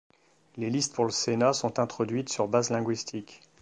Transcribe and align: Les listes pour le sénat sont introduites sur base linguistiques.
Les 0.57 0.71
listes 0.71 0.95
pour 0.95 1.05
le 1.05 1.11
sénat 1.11 1.53
sont 1.53 1.77
introduites 1.77 2.29
sur 2.29 2.47
base 2.47 2.71
linguistiques. 2.71 3.39